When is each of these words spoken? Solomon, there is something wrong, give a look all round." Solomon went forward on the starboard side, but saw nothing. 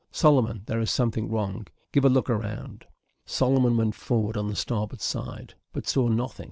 Solomon, 0.11 0.63
there 0.65 0.79
is 0.81 0.89
something 0.89 1.29
wrong, 1.29 1.67
give 1.91 2.03
a 2.03 2.09
look 2.09 2.27
all 2.27 2.37
round." 2.37 2.87
Solomon 3.27 3.77
went 3.77 3.93
forward 3.93 4.35
on 4.35 4.47
the 4.49 4.55
starboard 4.55 4.99
side, 4.99 5.53
but 5.73 5.87
saw 5.87 6.07
nothing. 6.07 6.39